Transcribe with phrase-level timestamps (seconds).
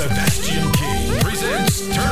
[0.00, 2.09] Sebastian King presents Turn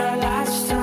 [0.00, 0.77] our last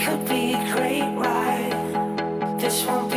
[0.00, 2.60] could be a great ride.
[2.60, 3.07] This won't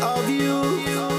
[0.00, 1.15] of you.